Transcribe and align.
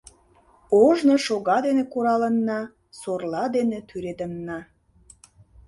Ожно 0.83 1.15
шога 1.25 1.57
дене 1.67 1.83
куралынна, 1.91 2.61
сорла 2.99 3.45
дене 3.55 3.79
тӱредынна. 3.89 4.59